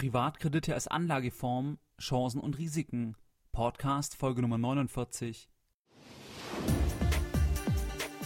Privatkredite 0.00 0.72
als 0.72 0.88
Anlageform, 0.88 1.76
Chancen 2.00 2.40
und 2.40 2.56
Risiken. 2.56 3.16
Podcast 3.52 4.16
Folge 4.16 4.40
Nummer 4.40 4.56
49. 4.56 5.50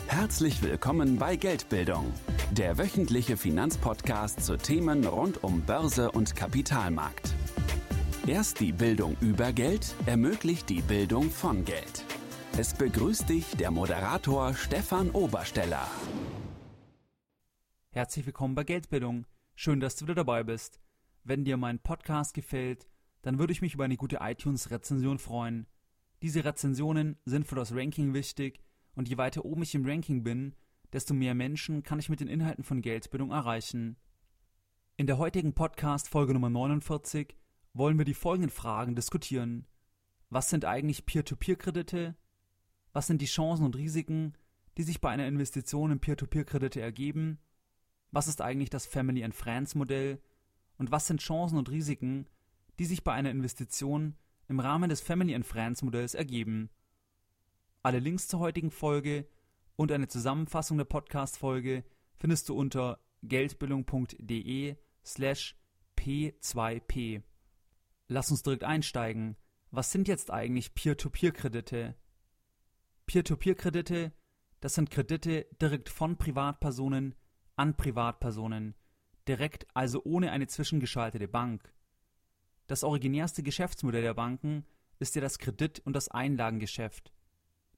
Herzlich 0.06 0.62
willkommen 0.62 1.18
bei 1.18 1.34
Geldbildung, 1.34 2.12
der 2.52 2.78
wöchentliche 2.78 3.36
Finanzpodcast 3.36 4.44
zu 4.44 4.56
Themen 4.56 5.04
rund 5.04 5.42
um 5.42 5.62
Börse 5.62 6.12
und 6.12 6.36
Kapitalmarkt. 6.36 7.34
Erst 8.28 8.60
die 8.60 8.70
Bildung 8.70 9.16
über 9.20 9.52
Geld 9.52 9.96
ermöglicht 10.06 10.68
die 10.68 10.80
Bildung 10.80 11.28
von 11.28 11.64
Geld. 11.64 12.04
Es 12.56 12.72
begrüßt 12.72 13.28
dich 13.28 13.56
der 13.56 13.72
Moderator 13.72 14.54
Stefan 14.54 15.10
Obersteller. 15.10 15.88
Herzlich 17.90 18.26
willkommen 18.26 18.54
bei 18.54 18.62
Geldbildung. 18.62 19.26
Schön, 19.56 19.80
dass 19.80 19.96
du 19.96 20.04
wieder 20.04 20.14
dabei 20.14 20.44
bist. 20.44 20.83
Wenn 21.26 21.44
dir 21.44 21.56
mein 21.56 21.78
Podcast 21.78 22.34
gefällt, 22.34 22.86
dann 23.22 23.38
würde 23.38 23.54
ich 23.54 23.62
mich 23.62 23.72
über 23.72 23.84
eine 23.84 23.96
gute 23.96 24.18
iTunes-Rezension 24.20 25.18
freuen. 25.18 25.66
Diese 26.20 26.44
Rezensionen 26.44 27.16
sind 27.24 27.46
für 27.46 27.54
das 27.54 27.74
Ranking 27.74 28.12
wichtig 28.12 28.60
und 28.94 29.08
je 29.08 29.16
weiter 29.16 29.46
oben 29.46 29.62
ich 29.62 29.74
im 29.74 29.86
Ranking 29.86 30.22
bin, 30.22 30.54
desto 30.92 31.14
mehr 31.14 31.34
Menschen 31.34 31.82
kann 31.82 31.98
ich 31.98 32.10
mit 32.10 32.20
den 32.20 32.28
Inhalten 32.28 32.62
von 32.62 32.82
Geldbildung 32.82 33.30
erreichen. 33.30 33.96
In 34.98 35.06
der 35.06 35.16
heutigen 35.16 35.54
Podcast 35.54 36.10
Folge 36.10 36.34
Nummer 36.34 36.50
49 36.50 37.34
wollen 37.72 37.96
wir 37.96 38.04
die 38.04 38.12
folgenden 38.12 38.50
Fragen 38.50 38.94
diskutieren. 38.94 39.66
Was 40.28 40.50
sind 40.50 40.66
eigentlich 40.66 41.06
Peer-to-Peer-Kredite? 41.06 42.16
Was 42.92 43.06
sind 43.06 43.22
die 43.22 43.26
Chancen 43.26 43.64
und 43.64 43.76
Risiken, 43.76 44.34
die 44.76 44.82
sich 44.82 45.00
bei 45.00 45.08
einer 45.08 45.26
Investition 45.26 45.90
in 45.90 46.00
Peer-to-Peer-Kredite 46.00 46.82
ergeben? 46.82 47.38
Was 48.10 48.28
ist 48.28 48.42
eigentlich 48.42 48.68
das 48.68 48.84
Family 48.84 49.24
and 49.24 49.34
Friends 49.34 49.74
Modell? 49.74 50.20
Und 50.78 50.90
was 50.90 51.06
sind 51.06 51.20
Chancen 51.20 51.58
und 51.58 51.70
Risiken, 51.70 52.26
die 52.78 52.84
sich 52.84 53.04
bei 53.04 53.12
einer 53.12 53.30
Investition 53.30 54.16
im 54.48 54.60
Rahmen 54.60 54.90
des 54.90 55.00
Family 55.00 55.34
and 55.34 55.46
Friends 55.46 55.82
Modells 55.82 56.14
ergeben. 56.14 56.70
Alle 57.82 57.98
Links 57.98 58.28
zur 58.28 58.40
heutigen 58.40 58.70
Folge 58.70 59.28
und 59.76 59.92
eine 59.92 60.08
Zusammenfassung 60.08 60.78
der 60.78 60.84
Podcast-Folge 60.84 61.84
findest 62.16 62.48
du 62.48 62.54
unter 62.56 63.00
geldbildung.de 63.22 64.76
slash 65.04 65.56
p2p. 65.96 67.22
Lass 68.08 68.30
uns 68.30 68.42
direkt 68.42 68.64
einsteigen. 68.64 69.36
Was 69.70 69.90
sind 69.90 70.08
jetzt 70.08 70.30
eigentlich 70.30 70.74
Peer-to-Peer-Kredite? 70.74 71.96
Peer-to-Peer-Kredite, 73.06 74.12
das 74.60 74.74
sind 74.74 74.90
Kredite 74.90 75.46
direkt 75.60 75.88
von 75.88 76.16
Privatpersonen 76.16 77.14
an 77.56 77.76
Privatpersonen, 77.76 78.74
direkt, 79.28 79.66
also 79.74 80.02
ohne 80.04 80.32
eine 80.32 80.46
zwischengeschaltete 80.46 81.28
Bank. 81.28 81.72
Das 82.66 82.84
originärste 82.84 83.42
Geschäftsmodell 83.42 84.02
der 84.02 84.14
Banken 84.14 84.64
ist 84.98 85.14
ja 85.14 85.20
das 85.20 85.38
Kredit- 85.38 85.80
und 85.80 85.94
das 85.94 86.08
Einlagengeschäft. 86.08 87.12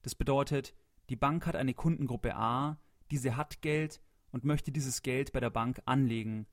Das 0.03 0.15
bedeutet, 0.15 0.75
die 1.09 1.17
Bank 1.17 1.47
hat 1.47 1.57
eine 1.57 1.75
Kundengruppe 1.75 2.37
A, 2.37 2.79
diese 3.11 3.37
hat 3.37 3.63
Geld 3.63 4.01
und 4.31 4.45
möchte 4.45 4.73
dieses 4.73 5.03
Geld 5.03 5.33
bei 5.33 5.41
der 5.41 5.51
Bank 5.51 5.81
anlegen. 5.87 6.47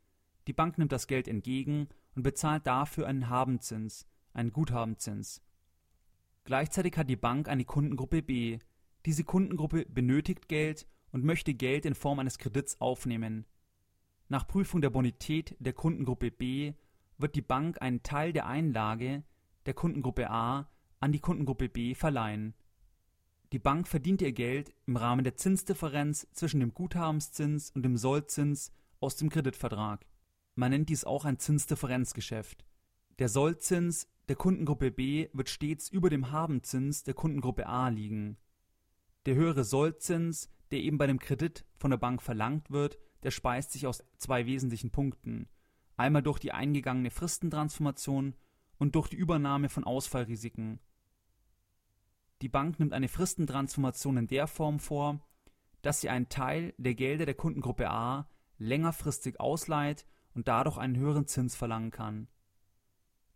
Die 0.48 0.54
Bank 0.54 0.78
nimmt 0.78 0.92
das 0.92 1.08
Geld 1.08 1.28
entgegen 1.28 1.90
und 2.16 2.24
bezahlt 2.24 2.68
dafür 2.68 3.08
einen 3.08 3.30
Habenzins, 3.30 4.08
einen 4.34 4.52
Guthabenzins. 4.52 5.42
Gleichzeitig 6.44 6.98
hat 6.98 7.10
die 7.10 7.16
Bank 7.16 7.48
eine 7.48 7.66
Kundengruppe 7.66 8.22
B. 8.22 8.60
Diese 9.06 9.24
Kundengruppe 9.24 9.86
benötigt 9.86 10.50
Geld 10.50 10.88
und 11.12 11.24
möchte 11.24 11.54
Geld 11.54 11.86
in 11.86 11.96
Form 11.96 12.20
eines 12.20 12.38
Kredits 12.38 12.80
aufnehmen. 12.82 13.46
Nach 14.30 14.48
Prüfung 14.48 14.82
der 14.82 14.90
Bonität 14.90 15.56
der 15.60 15.74
Kundengruppe 15.74 16.32
B 16.32 16.74
wird 17.18 17.36
die 17.36 17.42
Bank 17.42 17.82
einen 17.82 18.04
Teil 18.04 18.34
der 18.34 18.48
Einlage 18.48 19.24
der 19.66 19.74
Kundengruppe 19.74 20.30
A 20.30 20.70
an 21.00 21.12
die 21.12 21.20
Kundengruppe 21.20 21.70
B 21.70 21.96
verleihen. 21.96 22.54
Die 23.52 23.60
Bank 23.60 23.88
verdient 23.88 24.22
ihr 24.22 24.32
Geld 24.32 24.74
im 24.88 24.98
Rahmen 24.98 25.24
der 25.24 25.36
Zinsdifferenz 25.36 26.28
zwischen 26.31 26.59
dem 26.59 26.74
Guthabenszins 26.74 27.72
und 27.72 27.84
dem 27.84 27.97
Sollzins 27.97 28.72
aus 29.00 29.16
dem 29.16 29.30
Kreditvertrag. 29.30 30.06
Man 30.56 30.72
nennt 30.72 30.90
dies 30.90 31.03
auch 31.03 31.26
ein 31.26 31.38
Zinsdifferenzgeschäft. 31.38 32.66
Der 33.20 33.30
Sollzins 33.30 34.08
der 34.28 34.38
Kundengruppe 34.38 34.90
B 34.90 35.28
wird 35.34 35.50
stets 35.50 35.90
über 35.90 36.09
dem 36.09 36.31
Habenzins 36.31 37.03
der 37.03 37.14
Kundengruppe 37.14 37.68
A 37.68 37.90
liegen. 37.90 38.38
Der 39.26 39.36
höhere 39.36 39.64
Sollzins, 39.64 40.50
der 40.72 40.80
eben 40.80 40.97
bei 40.97 41.08
dem 41.08 41.20
Kredit 41.20 41.66
von 41.78 41.92
der 41.92 41.97
Bank 41.97 42.22
verlangt 42.22 42.72
wird, 42.72 42.97
der 43.23 43.31
speist 43.31 43.72
sich 43.72 43.88
aus 43.88 44.03
zwei 44.17 44.45
wesentlichen 44.45 44.91
Punkten. 44.91 45.47
Einmal 45.95 46.23
durch 46.23 46.39
die 46.39 46.51
eingegangene 46.51 47.11
Fristentransformation 47.11 48.35
und 48.78 48.95
durch 48.95 49.07
die 49.07 49.16
Übernahme 49.16 49.69
von 49.69 49.84
Ausfallrisiken. 49.84 50.79
Die 52.41 52.50
Bank 52.50 52.79
nimmt 52.79 52.94
eine 52.94 53.07
Fristentransformation 53.07 54.17
in 54.17 54.28
der 54.28 54.47
Form 54.47 54.79
vor, 54.79 55.25
dass 55.81 56.01
sie 56.01 56.09
einen 56.09 56.29
Teil 56.29 56.73
der 56.78 56.95
Gelder 56.95 57.25
der 57.25 57.35
Kundengruppe 57.35 57.89
A 57.89 58.29
längerfristig 58.57 59.40
ausleiht 59.40 60.05
und 60.34 60.47
dadurch 60.47 60.78
einen 60.78 60.97
höheren 60.97 61.28
Zins 61.28 61.55
verlangen 61.55 61.91
kann. 61.91 62.28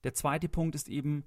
Der 0.04 0.14
zweite 0.14 0.50
Punkt 0.50 0.76
ist 0.76 0.90
eben 0.90 1.26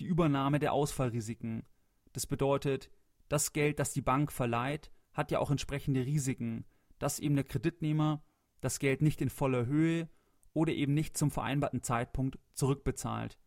die 0.00 0.06
Übernahme 0.06 0.58
der 0.58 0.72
Ausfallrisiken. 0.72 1.64
Das 2.12 2.26
bedeutet, 2.26 2.90
das 3.28 3.52
Geld, 3.52 3.78
das 3.78 3.92
die 3.92 4.02
Bank 4.02 4.30
verleiht, 4.32 4.90
hat 5.12 5.30
ja 5.30 5.38
auch 5.38 5.50
entsprechende 5.50 6.04
Risiken, 6.04 6.64
dass 7.04 7.18
eben 7.18 7.34
der 7.34 7.44
Kreditnehmer 7.44 8.24
das 8.62 8.78
Geld 8.78 9.02
nicht 9.02 9.20
in 9.20 9.28
voller 9.28 9.66
Höhe 9.66 10.08
oder 10.54 10.72
eben 10.72 10.94
nicht 10.94 11.18
zum 11.18 11.30
vereinbarten 11.30 11.82
Zeitpunkt 11.82 12.38
zurückbezahlt. 12.54 13.38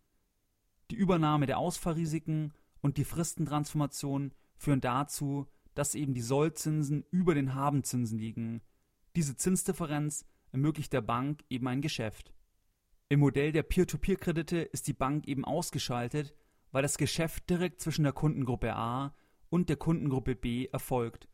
Die 0.91 0.95
Übernahme 0.95 1.47
der 1.47 1.57
Ausfallrisiken 1.57 2.53
und 2.81 2.97
die 2.97 3.03
Fristentransformation 3.03 4.31
führen 4.57 4.79
dazu, 4.79 5.47
dass 5.73 5.95
eben 5.95 6.13
die 6.13 6.21
Sollzinsen 6.21 7.03
über 7.09 7.33
den 7.33 7.55
Habenzinsen 7.55 8.19
liegen. 8.19 8.61
Diese 9.15 9.35
Zinsdifferenz 9.35 10.27
ermöglicht 10.51 10.93
der 10.93 11.01
Bank 11.01 11.43
eben 11.49 11.67
ein 11.67 11.81
Geschäft. 11.81 12.31
Im 13.09 13.21
Modell 13.21 13.51
der 13.51 13.63
Peer-to-Peer-Kredite 13.63 14.57
ist 14.57 14.87
die 14.87 14.93
Bank 14.93 15.27
eben 15.27 15.45
ausgeschaltet, 15.45 16.35
weil 16.71 16.83
das 16.83 16.99
Geschäft 16.99 17.49
direkt 17.49 17.81
zwischen 17.81 18.03
der 18.03 18.13
Kundengruppe 18.13 18.75
A 18.75 19.15
und 19.49 19.67
der 19.67 19.77
Kundengruppe 19.77 20.35
B 20.35 20.67
erfolgt. 20.67 21.27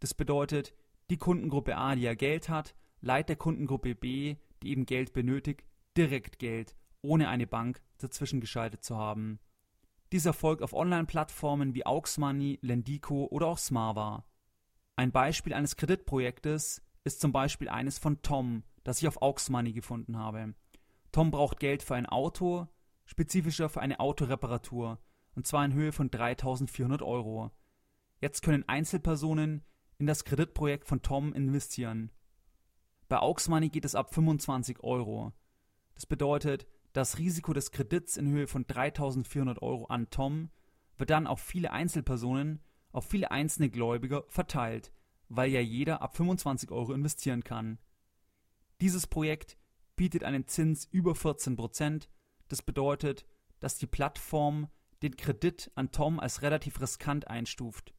Das 0.00 0.14
bedeutet, 0.14 0.72
die 1.10 1.16
Kundengruppe 1.16 1.76
A, 1.76 1.94
die 1.94 2.02
ja 2.02 2.14
Geld 2.14 2.48
hat, 2.48 2.74
leiht 3.00 3.28
der 3.28 3.36
Kundengruppe 3.36 3.94
B, 3.94 4.36
die 4.62 4.70
eben 4.70 4.86
Geld 4.86 5.12
benötigt, 5.12 5.64
direkt 5.96 6.38
Geld, 6.38 6.76
ohne 7.02 7.28
eine 7.28 7.46
Bank 7.46 7.80
dazwischen 7.98 8.40
geschaltet 8.40 8.84
zu 8.84 8.96
haben. 8.96 9.38
Dies 10.12 10.26
erfolgt 10.26 10.62
auf 10.62 10.72
Online-Plattformen 10.72 11.74
wie 11.74 11.84
Auxmoney, 11.84 12.58
Lendico 12.62 13.26
oder 13.26 13.46
auch 13.46 13.58
Smava. 13.58 14.24
Ein 14.96 15.12
Beispiel 15.12 15.52
eines 15.52 15.76
Kreditprojektes 15.76 16.82
ist 17.04 17.20
zum 17.20 17.32
Beispiel 17.32 17.68
eines 17.68 17.98
von 17.98 18.22
Tom, 18.22 18.64
das 18.84 19.00
ich 19.00 19.08
auf 19.08 19.20
Auxmoney 19.22 19.72
gefunden 19.72 20.16
habe. 20.16 20.54
Tom 21.12 21.30
braucht 21.30 21.60
Geld 21.60 21.82
für 21.82 21.94
ein 21.94 22.06
Auto, 22.06 22.66
spezifischer 23.04 23.68
für 23.68 23.80
eine 23.80 24.00
Autoreparatur, 24.00 24.98
und 25.34 25.46
zwar 25.46 25.64
in 25.64 25.72
Höhe 25.72 25.92
von 25.92 26.10
3400 26.10 27.02
Euro. 27.02 27.50
Jetzt 28.20 28.42
können 28.42 28.68
Einzelpersonen 28.68 29.62
in 29.98 30.06
das 30.06 30.24
Kreditprojekt 30.24 30.86
von 30.86 31.02
Tom 31.02 31.32
investieren. 31.32 32.10
Bei 33.08 33.18
Aux 33.20 33.48
Money 33.48 33.68
geht 33.68 33.84
es 33.84 33.94
ab 33.94 34.14
25 34.14 34.80
Euro. 34.80 35.32
Das 35.94 36.06
bedeutet, 36.06 36.66
das 36.92 37.18
Risiko 37.18 37.52
des 37.52 37.70
Kredits 37.70 38.16
in 38.16 38.28
Höhe 38.28 38.46
von 38.46 38.66
3400 38.66 39.60
Euro 39.62 39.86
an 39.86 40.10
Tom 40.10 40.50
wird 40.96 41.10
dann 41.10 41.26
auf 41.26 41.40
viele 41.40 41.72
Einzelpersonen, 41.72 42.60
auf 42.92 43.06
viele 43.06 43.30
einzelne 43.30 43.70
Gläubiger 43.70 44.24
verteilt, 44.28 44.92
weil 45.28 45.50
ja 45.50 45.60
jeder 45.60 46.02
ab 46.02 46.16
25 46.16 46.70
Euro 46.70 46.92
investieren 46.92 47.44
kann. 47.44 47.78
Dieses 48.80 49.06
Projekt 49.06 49.58
bietet 49.96 50.24
einen 50.24 50.46
Zins 50.46 50.86
über 50.90 51.14
14 51.14 51.56
Prozent. 51.56 52.08
Das 52.48 52.62
bedeutet, 52.62 53.26
dass 53.60 53.76
die 53.76 53.86
Plattform 53.86 54.68
den 55.02 55.16
Kredit 55.16 55.70
an 55.74 55.92
Tom 55.92 56.20
als 56.20 56.42
relativ 56.42 56.80
riskant 56.80 57.28
einstuft. 57.28 57.94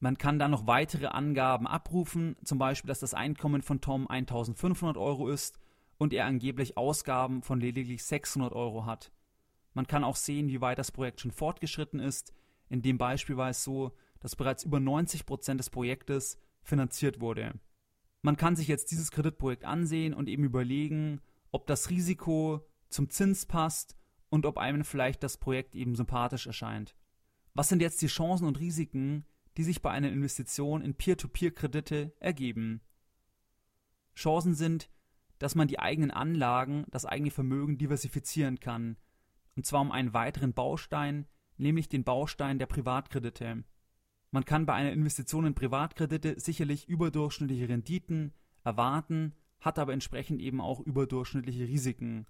Man 0.00 0.16
kann 0.16 0.38
dann 0.38 0.52
noch 0.52 0.66
weitere 0.66 1.06
Angaben 1.06 1.66
abrufen, 1.66 2.36
zum 2.44 2.58
Beispiel, 2.58 2.88
dass 2.88 3.00
das 3.00 3.14
Einkommen 3.14 3.62
von 3.62 3.80
Tom 3.80 4.06
1500 4.06 4.96
Euro 4.96 5.28
ist 5.28 5.58
und 5.98 6.12
er 6.12 6.26
angeblich 6.26 6.76
Ausgaben 6.76 7.42
von 7.42 7.60
lediglich 7.60 8.04
600 8.04 8.52
Euro 8.52 8.86
hat. 8.86 9.10
Man 9.74 9.86
kann 9.86 10.04
auch 10.04 10.16
sehen, 10.16 10.48
wie 10.48 10.60
weit 10.60 10.78
das 10.78 10.92
Projekt 10.92 11.20
schon 11.20 11.32
fortgeschritten 11.32 12.00
ist. 12.00 12.32
In 12.68 12.82
dem 12.82 12.98
Beispiel 12.98 13.36
war 13.36 13.50
es 13.50 13.64
so, 13.64 13.92
dass 14.20 14.36
bereits 14.36 14.64
über 14.64 14.80
90 14.80 15.26
Prozent 15.26 15.60
des 15.60 15.70
Projektes 15.70 16.38
finanziert 16.62 17.20
wurde. 17.20 17.54
Man 18.22 18.36
kann 18.36 18.56
sich 18.56 18.68
jetzt 18.68 18.90
dieses 18.90 19.10
Kreditprojekt 19.10 19.64
ansehen 19.64 20.14
und 20.14 20.28
eben 20.28 20.44
überlegen, 20.44 21.20
ob 21.50 21.66
das 21.66 21.90
Risiko 21.90 22.66
zum 22.88 23.10
Zins 23.10 23.46
passt 23.46 23.96
und 24.28 24.46
ob 24.46 24.58
einem 24.58 24.84
vielleicht 24.84 25.22
das 25.22 25.36
Projekt 25.36 25.74
eben 25.74 25.94
sympathisch 25.94 26.46
erscheint. 26.46 26.94
Was 27.54 27.68
sind 27.68 27.80
jetzt 27.80 28.02
die 28.02 28.06
Chancen 28.08 28.46
und 28.46 28.60
Risiken, 28.60 29.24
die 29.58 29.64
sich 29.64 29.82
bei 29.82 29.90
einer 29.90 30.08
Investition 30.08 30.82
in 30.82 30.94
Peer-to-Peer-Kredite 30.94 32.12
ergeben. 32.20 32.80
Chancen 34.14 34.54
sind, 34.54 34.88
dass 35.40 35.56
man 35.56 35.66
die 35.66 35.80
eigenen 35.80 36.12
Anlagen, 36.12 36.86
das 36.92 37.04
eigene 37.04 37.32
Vermögen 37.32 37.76
diversifizieren 37.76 38.60
kann. 38.60 38.96
Und 39.56 39.66
zwar 39.66 39.80
um 39.80 39.90
einen 39.90 40.14
weiteren 40.14 40.52
Baustein, 40.54 41.26
nämlich 41.56 41.88
den 41.88 42.04
Baustein 42.04 42.60
der 42.60 42.66
Privatkredite. 42.66 43.64
Man 44.30 44.44
kann 44.44 44.64
bei 44.64 44.74
einer 44.74 44.92
Investition 44.92 45.44
in 45.44 45.54
Privatkredite 45.54 46.38
sicherlich 46.38 46.88
überdurchschnittliche 46.88 47.68
Renditen 47.68 48.34
erwarten, 48.62 49.34
hat 49.58 49.80
aber 49.80 49.92
entsprechend 49.92 50.40
eben 50.40 50.60
auch 50.60 50.78
überdurchschnittliche 50.78 51.66
Risiken. 51.66 52.26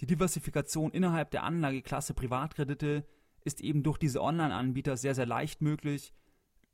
Die 0.00 0.06
Diversifikation 0.06 0.90
innerhalb 0.90 1.30
der 1.30 1.44
Anlageklasse 1.44 2.14
Privatkredite 2.14 3.06
ist 3.44 3.60
eben 3.60 3.82
durch 3.82 3.98
diese 3.98 4.22
Online-Anbieter 4.22 4.96
sehr, 4.96 5.14
sehr 5.14 5.26
leicht 5.26 5.60
möglich, 5.62 6.12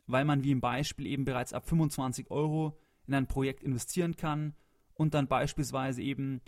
weil 0.07 0.25
man 0.25 0.45
wie 0.45 0.53
im 0.53 0.61
Beispiel 0.61 1.07
eben 1.07 1.25
bereits 1.25 1.53
ab 1.53 1.69
25 1.69 2.31
Euro 2.31 2.79
in 3.07 3.15
ein 3.15 3.27
Projekt 3.27 3.63
investieren 3.63 4.17
kann 4.17 4.55
und 4.95 5.15
dann 5.15 5.29
beispielsweise 5.29 6.03
eben 6.03 6.41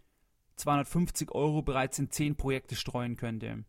250 0.57 1.31
Euro 1.33 1.63
bereits 1.63 1.99
in 1.99 2.11
10 2.11 2.37
Projekte 2.37 2.77
streuen 2.77 3.17
könnte. 3.17 3.65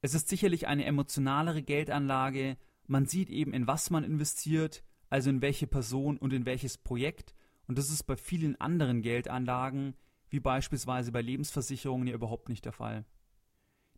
Es 0.00 0.14
ist 0.14 0.28
sicherlich 0.28 0.66
eine 0.66 0.84
emotionalere 0.84 1.62
Geldanlage, 1.62 2.56
man 2.86 3.06
sieht 3.06 3.30
eben, 3.30 3.52
in 3.52 3.66
was 3.66 3.90
man 3.90 4.04
investiert, 4.04 4.82
also 5.08 5.30
in 5.30 5.42
welche 5.42 5.66
Person 5.66 6.18
und 6.18 6.32
in 6.32 6.46
welches 6.46 6.78
Projekt, 6.78 7.34
und 7.66 7.78
das 7.78 7.90
ist 7.90 8.04
bei 8.04 8.16
vielen 8.16 8.60
anderen 8.60 9.02
Geldanlagen, 9.02 9.94
wie 10.28 10.40
beispielsweise 10.40 11.12
bei 11.12 11.22
Lebensversicherungen, 11.22 12.08
ja 12.08 12.14
überhaupt 12.14 12.48
nicht 12.48 12.64
der 12.64 12.72
Fall. 12.72 13.04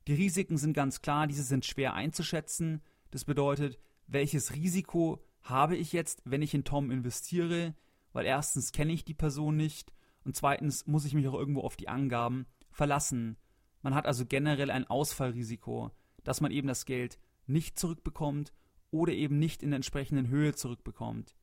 Die 0.06 0.14
Risiken 0.14 0.58
sind 0.58 0.74
ganz 0.74 1.00
klar, 1.00 1.26
diese 1.26 1.42
sind 1.42 1.64
schwer 1.64 1.94
einzuschätzen. 1.94 2.82
Das 3.10 3.24
bedeutet, 3.24 3.78
welches 4.06 4.54
Risiko 4.54 5.24
habe 5.42 5.76
ich 5.76 5.92
jetzt, 5.92 6.22
wenn 6.24 6.42
ich 6.42 6.54
in 6.54 6.64
Tom 6.64 6.90
investiere? 6.90 7.74
Weil 8.12 8.26
erstens 8.26 8.72
kenne 8.72 8.92
ich 8.92 9.04
die 9.04 9.14
Person 9.14 9.56
nicht 9.56 9.92
und 10.24 10.36
zweitens 10.36 10.86
muss 10.86 11.04
ich 11.04 11.14
mich 11.14 11.26
auch 11.28 11.34
irgendwo 11.34 11.60
auf 11.60 11.76
die 11.76 11.88
Angaben 11.88 12.46
verlassen. 12.70 13.36
Man 13.82 13.94
hat 13.94 14.06
also 14.06 14.24
generell 14.26 14.70
ein 14.70 14.86
Ausfallrisiko, 14.86 15.90
dass 16.22 16.40
man 16.40 16.50
eben 16.50 16.68
das 16.68 16.86
Geld 16.86 17.18
nicht 17.46 17.78
zurückbekommt 17.78 18.52
oder 18.90 19.12
eben 19.12 19.38
nicht 19.38 19.62
in 19.62 19.70
der 19.70 19.76
entsprechenden 19.76 20.28
Höhe 20.28 20.54
zurückbekommt. 20.54 21.34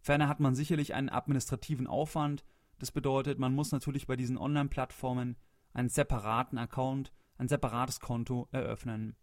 Ferner 0.00 0.28
hat 0.28 0.40
man 0.40 0.54
sicherlich 0.54 0.94
einen 0.94 1.08
administrativen 1.08 1.86
Aufwand. 1.86 2.44
Das 2.78 2.92
bedeutet, 2.92 3.38
man 3.38 3.54
muss 3.54 3.72
natürlich 3.72 4.06
bei 4.06 4.16
diesen 4.16 4.38
Online-Plattformen 4.38 5.36
einen 5.72 5.88
separaten 5.88 6.58
Account, 6.58 7.12
ein 7.40 7.48
separates 7.48 8.00
Konto 8.00 8.48
eröffnen. 8.52 9.16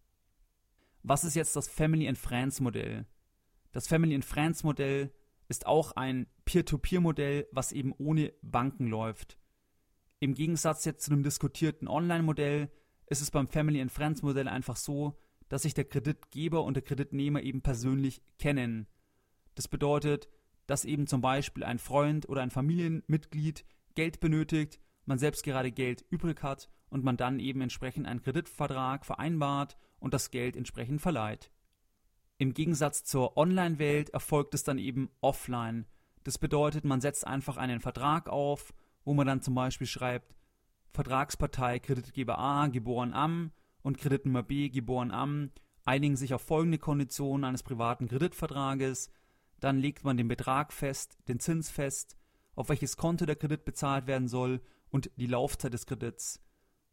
Was 1.04 1.24
ist 1.24 1.36
jetzt 1.36 1.56
das 1.56 1.68
Family 1.68 2.08
and 2.08 2.18
Friends 2.18 2.60
Modell? 2.60 3.06
Das 3.72 3.88
Family 3.88 4.16
and 4.16 4.26
Friends 4.26 4.64
Modell 4.64 5.14
ist 5.48 5.68
auch 5.68 5.94
ein 5.94 6.28
Peer-to-Peer-Modell, 6.44 7.48
was 7.52 7.72
eben 7.72 7.94
ohne 7.98 8.34
Banken 8.42 8.88
läuft. 8.88 9.38
Im 10.20 10.34
Gegensatz 10.34 10.84
jetzt 10.84 11.06
zu 11.06 11.12
einem 11.12 11.24
diskutierten 11.24 11.88
Online-Modell 11.88 12.72
ist 13.06 13.22
es 13.22 13.32
beim 13.32 13.48
Family 13.48 13.80
and 13.80 13.92
Friends 13.92 14.24
Modell 14.24 14.48
einfach 14.48 14.76
so, 14.76 15.18
dass 15.48 15.62
sich 15.62 15.76
der 15.76 15.86
Kreditgeber 15.86 16.64
und 16.64 16.74
der 16.74 16.84
Kreditnehmer 16.84 17.42
eben 17.44 17.62
persönlich 17.62 18.22
kennen. 18.40 18.88
Das 19.56 19.68
bedeutet, 19.68 20.28
dass 20.66 20.86
eben 20.86 21.08
zum 21.08 21.22
Beispiel 21.22 21.64
ein 21.64 21.80
Freund 21.80 22.28
oder 22.28 22.42
ein 22.42 22.52
Familienmitglied 22.52 23.64
Geld 23.96 24.20
benötigt, 24.20 24.80
man 25.08 25.18
selbst 25.18 25.44
gerade 25.44 25.72
Geld 25.72 26.06
übrig 26.10 26.44
hat 26.44 26.70
und 26.90 27.04
man 27.04 27.18
dann 27.18 27.40
eben 27.40 27.62
entsprechend 27.62 28.08
einen 28.08 28.22
Kreditvertrag 28.22 29.06
vereinbart 29.06 29.78
und 30.00 30.14
das 30.14 30.32
Geld 30.32 30.56
entsprechend 30.56 31.02
verleiht. 31.02 31.52
Im 32.38 32.54
Gegensatz 32.54 33.04
zur 33.04 33.36
Online-Welt 33.36 34.12
erfolgt 34.12 34.54
es 34.54 34.64
dann 34.64 34.78
eben 34.78 35.10
offline. 35.22 35.88
Das 36.24 36.38
bedeutet, 36.38 36.86
man 36.86 37.02
setzt 37.02 37.26
einfach 37.26 37.58
einen 37.58 37.80
Vertrag 37.80 38.30
auf, 38.30 38.74
wo 39.04 39.14
man 39.14 39.26
dann 39.26 39.42
zum 39.42 39.56
Beispiel 39.56 39.88
schreibt, 39.88 40.36
Vertragspartei 40.92 41.80
Kreditgeber 41.80 42.38
A, 42.38 42.68
geboren 42.68 43.14
am, 43.14 43.52
und 43.82 43.98
Kreditnehmer 43.98 44.44
B, 44.44 44.70
geboren 44.70 45.12
am, 45.12 45.52
einigen 45.86 46.18
sich 46.18 46.34
auf 46.34 46.42
folgende 46.42 46.78
Konditionen 46.78 47.46
eines 47.46 47.64
privaten 47.64 48.08
Kreditvertrages, 48.08 49.10
dann 49.60 49.80
legt 49.80 50.04
man 50.04 50.18
den 50.18 50.28
Betrag 50.28 50.74
fest, 50.74 51.18
den 51.28 51.40
Zins 51.40 51.70
fest, 51.70 52.18
auf 52.56 52.70
welches 52.70 52.98
Konto 52.98 53.26
der 53.26 53.36
Kredit 53.36 53.66
bezahlt 53.66 54.08
werden 54.08 54.28
soll 54.28 54.62
und 54.90 55.12
die 55.18 55.28
Laufzeit 55.28 55.74
des 55.74 55.86
Kredits. 55.86 56.42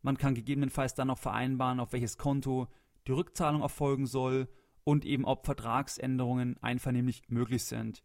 Man 0.02 0.18
kann 0.18 0.34
gegebenenfalls 0.34 0.94
dann 0.94 1.10
auch 1.10 1.18
vereinbaren, 1.18 1.80
auf 1.80 1.92
welches 1.92 2.18
Konto 2.18 2.68
die 3.06 3.12
Rückzahlung 3.12 3.62
erfolgen 3.62 4.06
soll 4.06 4.48
und 4.84 5.04
eben 5.04 5.24
ob 5.24 5.46
Vertragsänderungen 5.46 6.56
einvernehmlich 6.62 7.22
möglich 7.28 7.64
sind. 7.64 8.02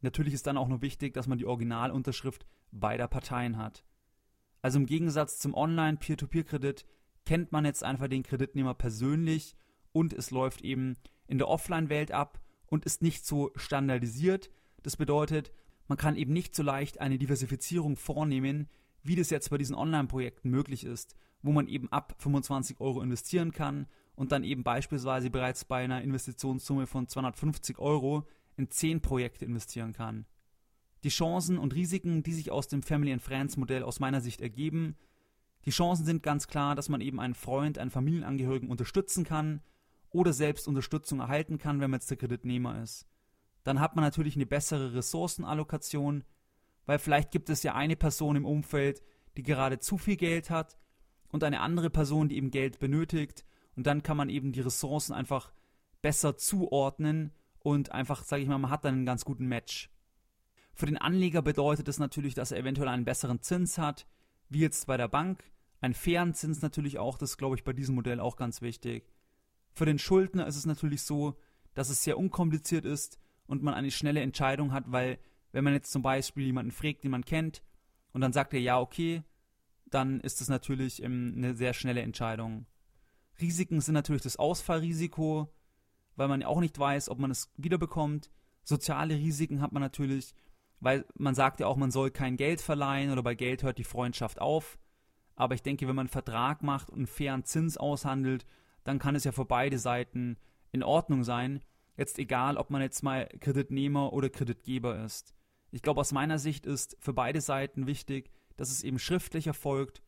Natürlich 0.00 0.34
ist 0.34 0.46
dann 0.46 0.56
auch 0.56 0.68
noch 0.68 0.82
wichtig, 0.82 1.14
dass 1.14 1.26
man 1.26 1.38
die 1.38 1.46
Originalunterschrift 1.46 2.46
beider 2.70 3.08
Parteien 3.08 3.58
hat. 3.58 3.84
Also 4.62 4.78
im 4.78 4.86
Gegensatz 4.86 5.38
zum 5.38 5.54
Online-Peer-to-Peer-Kredit 5.54 6.86
kennt 7.24 7.52
man 7.52 7.64
jetzt 7.64 7.84
einfach 7.84 8.08
den 8.08 8.22
Kreditnehmer 8.22 8.74
persönlich 8.74 9.56
und 9.92 10.12
es 10.12 10.30
läuft 10.30 10.62
eben 10.62 10.96
in 11.26 11.38
der 11.38 11.48
Offline-Welt 11.48 12.12
ab 12.12 12.40
und 12.66 12.84
ist 12.84 13.02
nicht 13.02 13.24
so 13.24 13.50
standardisiert. 13.56 14.50
Das 14.82 14.96
bedeutet, 14.96 15.52
man 15.88 15.98
kann 15.98 16.16
eben 16.16 16.32
nicht 16.32 16.54
so 16.54 16.62
leicht 16.62 17.00
eine 17.00 17.18
Diversifizierung 17.18 17.96
vornehmen, 17.96 18.68
wie 19.06 19.16
das 19.16 19.30
jetzt 19.30 19.50
bei 19.50 19.58
diesen 19.58 19.76
Online-Projekten 19.76 20.50
möglich 20.50 20.84
ist, 20.84 21.16
wo 21.42 21.52
man 21.52 21.68
eben 21.68 21.90
ab 21.92 22.14
25 22.18 22.80
Euro 22.80 23.00
investieren 23.02 23.52
kann 23.52 23.86
und 24.14 24.32
dann 24.32 24.44
eben 24.44 24.64
beispielsweise 24.64 25.30
bereits 25.30 25.64
bei 25.64 25.84
einer 25.84 26.02
Investitionssumme 26.02 26.86
von 26.86 27.06
250 27.06 27.78
Euro 27.78 28.26
in 28.56 28.70
10 28.70 29.00
Projekte 29.00 29.44
investieren 29.44 29.92
kann. 29.92 30.26
Die 31.04 31.10
Chancen 31.10 31.58
und 31.58 31.74
Risiken, 31.74 32.22
die 32.22 32.32
sich 32.32 32.50
aus 32.50 32.68
dem 32.68 32.82
Family 32.82 33.12
and 33.12 33.22
Friends 33.22 33.56
Modell 33.56 33.82
aus 33.82 34.00
meiner 34.00 34.20
Sicht 34.20 34.40
ergeben, 34.40 34.96
die 35.66 35.70
Chancen 35.70 36.06
sind 36.06 36.22
ganz 36.22 36.46
klar, 36.46 36.74
dass 36.74 36.88
man 36.88 37.00
eben 37.00 37.20
einen 37.20 37.34
Freund, 37.34 37.78
einen 37.78 37.90
Familienangehörigen 37.90 38.70
unterstützen 38.70 39.24
kann 39.24 39.60
oder 40.10 40.32
selbst 40.32 40.68
Unterstützung 40.68 41.20
erhalten 41.20 41.58
kann, 41.58 41.80
wenn 41.80 41.90
man 41.90 41.98
jetzt 42.00 42.10
der 42.10 42.16
Kreditnehmer 42.16 42.80
ist. 42.82 43.06
Dann 43.64 43.80
hat 43.80 43.96
man 43.96 44.04
natürlich 44.04 44.36
eine 44.36 44.46
bessere 44.46 44.94
Ressourcenallokation, 44.94 46.24
weil 46.86 46.98
vielleicht 46.98 47.30
gibt 47.30 47.50
es 47.50 47.62
ja 47.62 47.74
eine 47.74 47.96
Person 47.96 48.36
im 48.36 48.46
Umfeld, 48.46 49.02
die 49.36 49.42
gerade 49.42 49.78
zu 49.78 49.98
viel 49.98 50.16
Geld 50.16 50.50
hat 50.50 50.78
und 51.28 51.44
eine 51.44 51.60
andere 51.60 51.90
Person, 51.90 52.28
die 52.28 52.36
eben 52.36 52.50
Geld 52.50 52.78
benötigt 52.78 53.44
und 53.76 53.86
dann 53.86 54.02
kann 54.02 54.16
man 54.16 54.30
eben 54.30 54.52
die 54.52 54.60
Ressourcen 54.60 55.12
einfach 55.12 55.52
besser 56.00 56.36
zuordnen 56.36 57.32
und 57.58 57.92
einfach, 57.92 58.24
sage 58.24 58.42
ich 58.42 58.48
mal, 58.48 58.58
man 58.58 58.70
hat 58.70 58.84
dann 58.84 58.94
einen 58.94 59.06
ganz 59.06 59.24
guten 59.24 59.46
Match. 59.46 59.90
Für 60.72 60.86
den 60.86 60.98
Anleger 60.98 61.42
bedeutet 61.42 61.88
es 61.88 61.98
natürlich, 61.98 62.34
dass 62.34 62.52
er 62.52 62.58
eventuell 62.58 62.88
einen 62.88 63.04
besseren 63.04 63.40
Zins 63.40 63.78
hat, 63.78 64.06
wie 64.48 64.60
jetzt 64.60 64.86
bei 64.86 64.96
der 64.96 65.08
Bank. 65.08 65.42
Einen 65.80 65.94
fairen 65.94 66.34
Zins 66.34 66.62
natürlich 66.62 66.98
auch, 66.98 67.18
das 67.18 67.30
ist, 67.30 67.36
glaube 67.38 67.56
ich, 67.56 67.64
bei 67.64 67.72
diesem 67.72 67.94
Modell 67.94 68.20
auch 68.20 68.36
ganz 68.36 68.62
wichtig. 68.62 69.12
Für 69.72 69.84
den 69.84 69.98
Schuldner 69.98 70.46
ist 70.46 70.56
es 70.56 70.66
natürlich 70.66 71.02
so, 71.02 71.36
dass 71.74 71.90
es 71.90 72.02
sehr 72.02 72.18
unkompliziert 72.18 72.84
ist 72.84 73.18
und 73.46 73.62
man 73.62 73.74
eine 73.74 73.90
schnelle 73.90 74.20
Entscheidung 74.20 74.72
hat, 74.72 74.84
weil 74.86 75.18
wenn 75.56 75.64
man 75.64 75.72
jetzt 75.72 75.90
zum 75.90 76.02
Beispiel 76.02 76.44
jemanden 76.44 76.70
fragt, 76.70 77.02
den 77.02 77.12
man 77.12 77.24
kennt, 77.24 77.62
und 78.12 78.20
dann 78.20 78.34
sagt 78.34 78.52
er 78.52 78.60
ja, 78.60 78.78
okay, 78.78 79.22
dann 79.86 80.20
ist 80.20 80.42
es 80.42 80.50
natürlich 80.50 81.02
ähm, 81.02 81.32
eine 81.34 81.54
sehr 81.54 81.72
schnelle 81.72 82.02
Entscheidung. 82.02 82.66
Risiken 83.40 83.80
sind 83.80 83.94
natürlich 83.94 84.20
das 84.20 84.36
Ausfallrisiko, 84.36 85.50
weil 86.14 86.28
man 86.28 86.42
auch 86.42 86.60
nicht 86.60 86.78
weiß, 86.78 87.08
ob 87.08 87.18
man 87.18 87.30
es 87.30 87.50
wiederbekommt. 87.56 88.30
Soziale 88.64 89.14
Risiken 89.14 89.62
hat 89.62 89.72
man 89.72 89.80
natürlich, 89.80 90.34
weil 90.80 91.06
man 91.14 91.34
sagt 91.34 91.60
ja 91.60 91.68
auch, 91.68 91.76
man 91.76 91.90
soll 91.90 92.10
kein 92.10 92.36
Geld 92.36 92.60
verleihen 92.60 93.10
oder 93.10 93.22
bei 93.22 93.34
Geld 93.34 93.62
hört 93.62 93.78
die 93.78 93.84
Freundschaft 93.84 94.42
auf. 94.42 94.78
Aber 95.36 95.54
ich 95.54 95.62
denke, 95.62 95.88
wenn 95.88 95.96
man 95.96 96.04
einen 96.04 96.12
Vertrag 96.12 96.62
macht 96.62 96.90
und 96.90 96.98
einen 96.98 97.06
fairen 97.06 97.44
Zins 97.44 97.78
aushandelt, 97.78 98.44
dann 98.84 98.98
kann 98.98 99.16
es 99.16 99.24
ja 99.24 99.32
für 99.32 99.46
beide 99.46 99.78
Seiten 99.78 100.36
in 100.70 100.82
Ordnung 100.82 101.24
sein. 101.24 101.62
Jetzt 101.96 102.18
egal, 102.18 102.58
ob 102.58 102.68
man 102.68 102.82
jetzt 102.82 103.02
mal 103.02 103.26
Kreditnehmer 103.40 104.12
oder 104.12 104.28
Kreditgeber 104.28 105.02
ist. 105.02 105.35
Ich 105.76 105.82
glaube, 105.82 106.00
aus 106.00 106.12
meiner 106.12 106.38
Sicht 106.38 106.64
ist 106.64 106.96
für 107.00 107.12
beide 107.12 107.42
Seiten 107.42 107.86
wichtig, 107.86 108.30
dass 108.56 108.70
es 108.70 108.82
eben 108.82 108.98
schriftlich 108.98 109.46
erfolgt, 109.46 110.02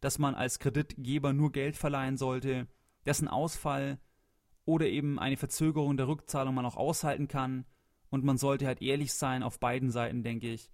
dass 0.00 0.18
man 0.18 0.34
als 0.34 0.58
Kreditgeber 0.58 1.32
nur 1.32 1.50
Geld 1.50 1.78
verleihen 1.78 2.18
sollte, 2.18 2.68
dessen 3.06 3.26
Ausfall 3.26 3.98
oder 4.66 4.86
eben 4.86 5.18
eine 5.18 5.38
Verzögerung 5.38 5.96
der 5.96 6.08
Rückzahlung 6.08 6.54
man 6.54 6.66
auch 6.66 6.76
aushalten 6.76 7.26
kann. 7.26 7.64
Und 8.10 8.22
man 8.22 8.36
sollte 8.36 8.66
halt 8.66 8.82
ehrlich 8.82 9.14
sein 9.14 9.42
auf 9.42 9.58
beiden 9.58 9.90
Seiten, 9.90 10.22
denke 10.22 10.52
ich. 10.52 10.68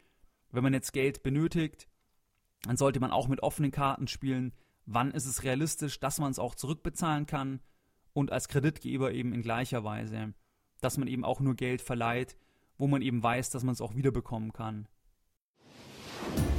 Wenn 0.50 0.64
man 0.64 0.75
jetzt 0.75 0.93
Geld 0.93 1.23
benötigt, 1.23 1.87
dann 2.62 2.76
sollte 2.76 2.99
man 2.99 3.12
auch 3.12 3.29
mit 3.29 3.41
offenen 3.41 3.71
Karten 3.71 4.09
spielen. 4.09 4.53
Wann 4.85 5.12
ist 5.12 5.26
es 5.26 5.45
realistisch, 5.45 6.00
dass 6.00 6.19
man 6.19 6.33
es 6.33 6.41
auch 6.41 6.57
zurückbezahlen 6.57 7.26
kann? 7.26 7.61
Und 8.12 8.33
als 8.33 8.49
Kreditgeber 8.49 9.12
eben 9.12 9.33
in 9.33 9.43
gleicher 9.43 9.85
Weise, 9.85 10.35
dass 10.81 10.99
man 10.99 11.07
eben 11.07 11.25
auch 11.25 11.38
nur 11.38 11.55
Geld 11.55 11.83
verleiht, 11.83 12.37
wo 12.78 12.87
man 12.87 13.02
eben 13.02 13.23
weiß, 13.23 13.50
dass 13.50 13.64
man 13.64 13.73
es 13.73 13.81
auch 13.81 13.95
wiederbekommen 13.95 14.52
kann. 14.52 14.88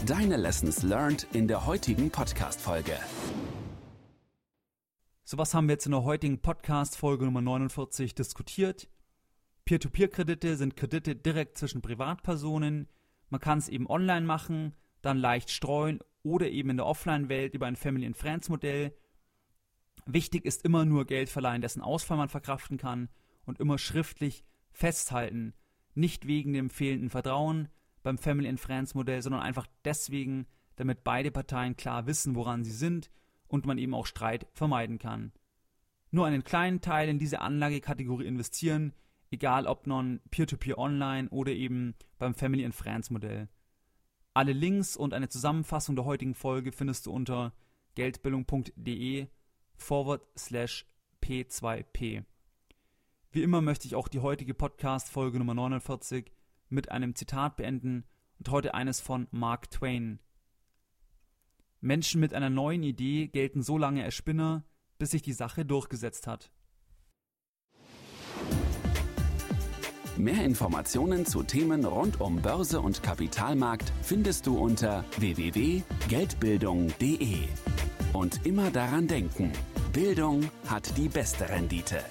Deine 0.06 0.38
Lessons 0.38 0.84
learned 0.84 1.28
in 1.34 1.48
der 1.48 1.66
heutigen 1.66 2.12
Podcast-Folge. 2.12 2.98
So 5.24 5.38
was 5.40 5.54
haben 5.54 5.68
wir 5.68 5.74
jetzt 5.74 5.88
in 5.88 5.92
der 5.92 6.04
heutigen 6.04 6.40
Podcast-Folge 6.40 7.26
Nummer 7.26 7.42
49 7.42 8.14
diskutiert. 8.14 8.88
Peer-to-Peer-Kredite 9.66 10.58
sind 10.58 10.78
Kredite 10.78 11.16
direkt 11.16 11.58
zwischen 11.58 11.82
Privatpersonen. 11.82 12.88
Man 13.30 13.42
kann 13.42 13.58
es 13.58 13.68
eben 13.68 13.90
online 13.90 14.26
machen. 14.26 14.76
dann 15.02 15.18
leicht 15.18 15.52
streuen 15.52 16.00
oder 16.24 16.50
eben 16.50 16.72
in 16.72 16.78
der 16.78 16.86
Offline-Welt 16.88 17.54
über 17.54 17.68
ein 17.68 17.76
Family 17.76 18.06
and 18.06 18.18
Friends 18.18 18.50
Modell. 18.50 18.96
Wichtig 20.06 20.46
ist 20.46 20.64
immer 20.64 20.86
nur 20.86 21.06
Geld 21.06 21.30
verleihen, 21.30 21.62
dessen 21.62 21.82
Ausfall 21.82 22.18
man 22.18 22.30
verkraften 22.30 22.78
kann 22.78 23.10
und 23.46 23.60
immer 23.60 23.78
schriftlich 23.78 24.44
festhalten. 24.72 25.54
Nicht 25.96 26.28
wegen 26.28 26.54
dem 26.54 26.70
fehlenden 26.70 27.10
Vertrauen 27.10 27.70
beim 28.04 28.18
Family 28.18 28.48
and 28.48 28.60
Friends 28.60 28.94
Modell, 28.94 29.22
sondern 29.22 29.42
einfach 29.42 29.68
deswegen, 29.84 30.46
damit 30.76 31.04
beide 31.04 31.32
Parteien 31.32 31.76
klar 31.76 32.06
wissen, 32.06 32.36
woran 32.36 32.64
sie 32.64 32.72
sind 32.72 33.10
und 33.48 33.66
man 33.66 33.78
eben 33.78 33.94
auch 33.94 34.06
Streit 34.06 34.48
vermeiden 34.54 35.00
kann. 35.00 35.32
Nur 36.12 36.26
einen 36.26 36.44
kleinen 36.44 36.82
Teil 36.82 37.10
in 37.10 37.20
diese 37.20 37.42
Anlagekategorie 37.42 38.26
investieren, 38.26 38.94
egal 39.32 39.68
ob 39.68 39.88
non 39.88 40.22
Peer-to-Peer 40.32 40.78
online 40.78 41.30
oder 41.30 41.52
eben 41.52 41.96
beim 42.18 42.36
Family 42.36 42.64
and 42.64 42.76
Friends 42.76 43.10
Modell. 43.10 43.50
Alle 44.34 44.54
Links 44.54 44.98
und 44.98 45.14
eine 45.14 45.30
Zusammenfassung 45.30 45.96
der 45.96 46.06
heutigen 46.06 46.36
Folge 46.36 46.72
findest 46.72 47.06
du 47.06 47.12
unter 47.12 47.54
geldbildung.de 47.96 49.28
forward 49.76 50.22
slash 50.38 50.86
p2p. 51.24 52.24
Wie 53.36 53.44
immer 53.44 53.62
möchte 53.62 53.86
ich 53.86 53.94
auch 53.96 54.08
die 54.08 54.22
heutige 54.22 54.54
Podcast-Folge 54.54 55.40
Nummer 55.40 55.56
49 55.56 56.32
mit 56.70 56.90
einem 56.90 57.16
Zitat 57.16 57.58
beenden 57.58 58.06
und 58.38 58.50
heute 58.50 58.74
eines 58.74 59.02
von 59.02 59.28
Mark 59.32 59.70
Twain. 59.72 60.22
Menschen 61.82 62.22
mit 62.22 62.34
einer 62.34 62.50
neuen 62.50 62.82
Idee 62.82 63.28
gelten 63.28 63.62
so 63.62 63.78
lange 63.78 64.06
als 64.06 64.16
Spinner, 64.16 64.64
bis 64.98 65.12
sich 65.12 65.22
die 65.22 65.34
Sache 65.34 65.66
durchgesetzt 65.66 66.28
hat. 66.28 66.50
Mehr 70.16 70.46
Informationen 70.46 71.26
zu 71.26 71.44
Themen 71.44 71.84
rund 71.84 72.22
um 72.22 72.42
Börse 72.42 72.80
und 72.80 73.04
Kapitalmarkt 73.04 73.92
findest 74.02 74.48
du 74.48 74.58
unter 74.58 75.04
www.geldbildung.de. 75.18 77.50
Und 78.14 78.46
immer 78.46 78.72
daran 78.72 79.10
denken, 79.10 79.52
Bildung 79.92 80.50
hat 80.68 80.98
die 80.98 81.10
beste 81.10 81.50
Rendite. 81.50 82.02